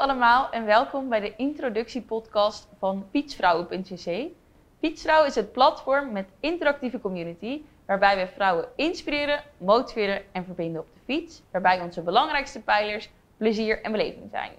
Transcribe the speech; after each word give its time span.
allemaal 0.00 0.50
en 0.50 0.64
welkom 0.64 1.08
bij 1.08 1.20
de 1.20 1.36
introductiepodcast 1.36 2.68
van 2.78 3.06
fietsvrouwen.cc. 3.10 4.30
Fietsvrouw 4.78 5.24
is 5.24 5.34
het 5.34 5.52
platform 5.52 6.12
met 6.12 6.28
interactieve 6.40 7.00
community 7.00 7.62
waarbij 7.86 8.16
we 8.16 8.26
vrouwen 8.34 8.68
inspireren, 8.76 9.42
motiveren 9.56 10.22
en 10.32 10.44
verbinden 10.44 10.80
op 10.80 10.86
de 10.94 11.00
fiets, 11.04 11.42
waarbij 11.50 11.80
onze 11.80 12.02
belangrijkste 12.02 12.60
pijlers 12.62 13.10
plezier 13.36 13.82
en 13.82 13.92
beleving 13.92 14.28
zijn. 14.30 14.52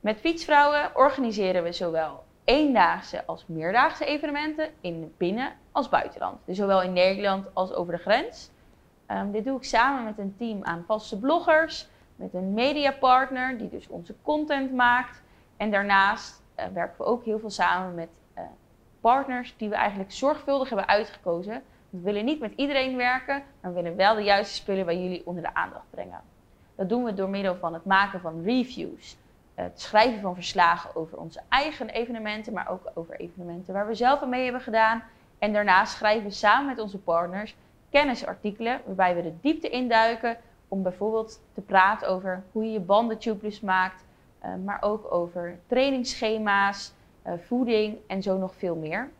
Met 0.00 0.20
Fietsvrouwen 0.20 0.90
organiseren 0.96 1.62
we 1.62 1.72
zowel 1.72 2.24
eendaagse 2.44 3.24
als 3.26 3.44
meerdaagse 3.46 4.04
evenementen 4.04 4.70
in 4.80 5.14
binnen- 5.16 5.52
als 5.72 5.88
buitenland. 5.88 6.38
Dus 6.44 6.56
zowel 6.56 6.82
in 6.82 6.92
Nederland 6.92 7.46
als 7.52 7.72
over 7.72 7.92
de 7.92 8.02
grens. 8.02 8.50
Ehm, 9.06 9.30
dit 9.30 9.44
doe 9.44 9.56
ik 9.56 9.64
samen 9.64 10.04
met 10.04 10.18
een 10.18 10.34
team 10.38 10.64
aan 10.64 10.84
vaste 10.86 11.18
bloggers, 11.18 11.88
met 12.18 12.34
een 12.34 12.54
mediapartner 12.54 13.58
die 13.58 13.68
dus 13.68 13.88
onze 13.88 14.14
content 14.22 14.72
maakt. 14.72 15.22
En 15.56 15.70
daarnaast 15.70 16.42
uh, 16.58 16.64
werken 16.72 16.96
we 16.98 17.04
ook 17.04 17.24
heel 17.24 17.38
veel 17.38 17.50
samen 17.50 17.94
met 17.94 18.08
uh, 18.36 18.42
partners 19.00 19.54
die 19.56 19.68
we 19.68 19.74
eigenlijk 19.74 20.12
zorgvuldig 20.12 20.68
hebben 20.68 20.88
uitgekozen. 20.88 21.62
We 21.90 22.00
willen 22.00 22.24
niet 22.24 22.40
met 22.40 22.52
iedereen 22.56 22.96
werken, 22.96 23.42
maar 23.60 23.74
we 23.74 23.82
willen 23.82 23.96
wel 23.96 24.14
de 24.14 24.22
juiste 24.22 24.54
spullen 24.54 24.84
bij 24.84 25.02
jullie 25.02 25.26
onder 25.26 25.42
de 25.42 25.54
aandacht 25.54 25.90
brengen. 25.90 26.20
Dat 26.74 26.88
doen 26.88 27.04
we 27.04 27.14
door 27.14 27.28
middel 27.28 27.56
van 27.56 27.74
het 27.74 27.84
maken 27.84 28.20
van 28.20 28.42
reviews, 28.42 29.16
het 29.54 29.80
schrijven 29.80 30.20
van 30.20 30.34
verslagen 30.34 30.96
over 30.96 31.18
onze 31.18 31.40
eigen 31.48 31.88
evenementen, 31.88 32.52
maar 32.52 32.68
ook 32.68 32.90
over 32.94 33.20
evenementen 33.20 33.74
waar 33.74 33.86
we 33.86 33.94
zelf 33.94 34.22
aan 34.22 34.28
mee 34.28 34.44
hebben 34.44 34.60
gedaan. 34.60 35.02
En 35.38 35.52
daarnaast 35.52 35.92
schrijven 35.92 36.24
we 36.24 36.30
samen 36.30 36.66
met 36.66 36.78
onze 36.78 36.98
partners 36.98 37.56
kennisartikelen 37.90 38.80
waarbij 38.84 39.14
we 39.14 39.22
de 39.22 39.40
diepte 39.40 39.68
induiken 39.68 40.36
om 40.68 40.82
bijvoorbeeld 40.82 41.40
te 41.52 41.60
praten 41.60 42.08
over 42.08 42.42
hoe 42.52 42.64
je 42.64 42.72
je 42.72 42.80
banden 42.80 43.18
tubeless 43.18 43.60
maakt, 43.60 44.04
uh, 44.44 44.54
maar 44.64 44.82
ook 44.82 45.12
over 45.12 45.58
trainingsschema's, 45.66 46.92
uh, 47.26 47.32
voeding 47.46 47.98
en 48.06 48.22
zo 48.22 48.38
nog 48.38 48.54
veel 48.54 48.76
meer. 48.76 49.10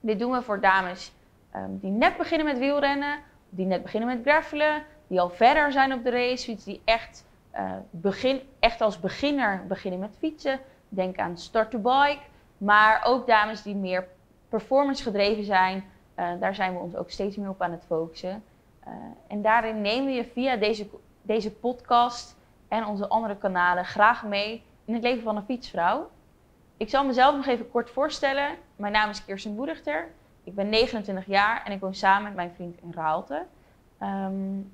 Dit 0.00 0.18
doen 0.18 0.32
we 0.32 0.42
voor 0.42 0.60
dames 0.60 1.12
um, 1.56 1.78
die 1.78 1.90
net 1.90 2.16
beginnen 2.16 2.46
met 2.46 2.58
wielrennen, 2.58 3.18
die 3.48 3.66
net 3.66 3.82
beginnen 3.82 4.08
met 4.08 4.22
gravelen, 4.22 4.84
die 5.06 5.20
al 5.20 5.30
verder 5.30 5.72
zijn 5.72 5.92
op 5.92 6.04
de 6.04 6.10
racefiets, 6.10 6.64
die 6.64 6.80
echt, 6.84 7.26
uh, 7.54 7.72
begin, 7.90 8.40
echt 8.58 8.80
als 8.80 9.00
beginner 9.00 9.66
beginnen 9.66 10.00
met 10.00 10.16
fietsen. 10.18 10.60
Denk 10.88 11.18
aan 11.18 11.38
start 11.38 11.70
to 11.70 11.78
bike, 11.78 12.20
maar 12.58 13.02
ook 13.04 13.26
dames 13.26 13.62
die 13.62 13.74
meer 13.74 14.08
performance 14.48 15.02
gedreven 15.02 15.44
zijn. 15.44 15.84
daar 16.14 16.54
zijn 16.54 16.72
we 16.72 16.78
ons 16.78 16.96
ook 16.96 17.10
steeds 17.10 17.36
meer 17.36 17.48
op 17.48 17.62
aan 17.62 17.70
het 17.70 17.84
focussen. 17.86 18.42
Uh, 18.88 18.94
en 19.28 19.42
daarin 19.42 19.80
nemen 19.80 20.06
we 20.06 20.12
je 20.12 20.24
via 20.24 20.56
deze, 20.56 20.86
deze 21.22 21.52
podcast 21.52 22.36
en 22.68 22.86
onze 22.86 23.08
andere 23.08 23.36
kanalen 23.36 23.84
graag 23.84 24.24
mee 24.24 24.62
in 24.84 24.94
het 24.94 25.02
leven 25.02 25.22
van 25.22 25.36
een 25.36 25.44
fietsvrouw. 25.44 26.10
Ik 26.76 26.88
zal 26.88 27.04
mezelf 27.04 27.36
nog 27.36 27.46
even 27.46 27.70
kort 27.70 27.90
voorstellen. 27.90 28.56
Mijn 28.76 28.92
naam 28.92 29.10
is 29.10 29.24
Kirsten 29.24 29.56
Boedichter. 29.56 30.08
Ik 30.44 30.54
ben 30.54 30.68
29 30.68 31.26
jaar 31.26 31.62
en 31.64 31.72
ik 31.72 31.80
woon 31.80 31.94
samen 31.94 32.22
met 32.22 32.34
mijn 32.34 32.52
vriend 32.54 32.80
in 32.82 32.92
Raalte. 32.94 33.46
Um, 34.02 34.72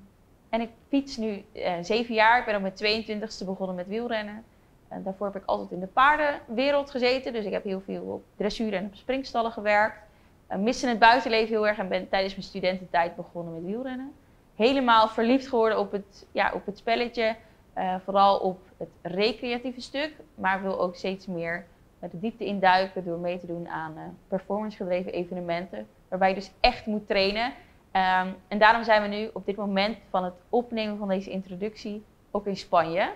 en 0.49 0.61
ik 0.61 0.69
fiets 0.87 1.17
nu 1.17 1.45
uh, 1.53 1.73
7 1.81 2.13
jaar. 2.13 2.39
Ik 2.39 2.45
ben 2.45 2.55
op 2.55 2.61
mijn 2.61 3.03
22e 3.05 3.45
begonnen 3.45 3.75
met 3.75 3.87
wielrennen. 3.87 4.43
En 4.87 5.03
daarvoor 5.03 5.25
heb 5.25 5.41
ik 5.41 5.45
altijd 5.45 5.71
in 5.71 5.79
de 5.79 5.87
paardenwereld 5.87 6.91
gezeten. 6.91 7.33
Dus 7.33 7.45
ik 7.45 7.51
heb 7.51 7.63
heel 7.63 7.81
veel 7.81 8.03
op 8.03 8.23
dressuur 8.35 8.73
en 8.73 8.85
op 8.85 8.95
springstallen 8.95 9.51
gewerkt 9.51 10.08
miste 10.57 10.87
het 10.87 10.99
buitenleven 10.99 11.47
heel 11.47 11.67
erg 11.67 11.77
en 11.77 11.87
ben 11.87 12.09
tijdens 12.09 12.33
mijn 12.35 12.47
studententijd 12.47 13.15
begonnen 13.15 13.53
met 13.53 13.63
wielrennen. 13.63 14.13
Helemaal 14.55 15.07
verliefd 15.07 15.47
geworden 15.47 15.79
op 15.79 15.91
het, 15.91 16.27
ja, 16.31 16.51
op 16.53 16.65
het 16.65 16.77
spelletje, 16.77 17.35
uh, 17.77 17.95
vooral 18.03 18.37
op 18.37 18.59
het 18.77 18.89
recreatieve 19.01 19.81
stuk, 19.81 20.13
maar 20.35 20.61
wil 20.61 20.79
ook 20.79 20.95
steeds 20.95 21.27
meer 21.27 21.65
de 21.99 22.19
diepte 22.19 22.45
induiken 22.45 23.03
door 23.05 23.17
mee 23.17 23.39
te 23.39 23.45
doen 23.45 23.67
aan 23.67 23.93
uh, 23.97 24.03
performance 24.27 24.77
gedreven 24.77 25.11
evenementen, 25.11 25.87
waarbij 26.07 26.29
je 26.29 26.35
dus 26.35 26.51
echt 26.59 26.85
moet 26.85 27.07
trainen. 27.07 27.45
Um, 27.45 28.35
en 28.47 28.57
daarom 28.57 28.83
zijn 28.83 29.01
we 29.01 29.07
nu 29.07 29.29
op 29.33 29.45
dit 29.45 29.55
moment 29.55 29.97
van 30.09 30.23
het 30.23 30.33
opnemen 30.49 30.97
van 30.97 31.07
deze 31.07 31.29
introductie 31.29 32.03
ook 32.31 32.45
in 32.45 32.57
Spanje. 32.57 33.11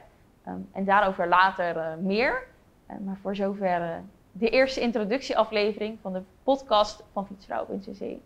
Um, 0.48 0.70
en 0.72 0.86
daarover 0.86 1.28
later 1.28 1.98
meer. 2.00 2.44
maar 2.88 3.18
voor 3.22 3.36
zover 3.36 4.04
de 4.36 4.50
eerste 4.50 4.82
introductieaflevering 4.82 5.98
van 6.02 6.14
de 6.14 6.22
podcast 6.44 7.04
van 7.12 7.28
Fietsvrouw.cc. 7.28 8.18